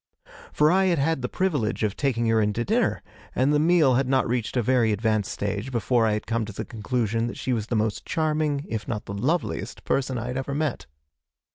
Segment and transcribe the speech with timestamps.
[0.51, 3.03] For I had had the privilege of taking her in to dinner,
[3.35, 6.51] and the meal had not reached a very advanced stage before I had come to
[6.51, 10.37] the conclusion that she was the most charming, if not the loveliest, person I had
[10.37, 10.87] ever met.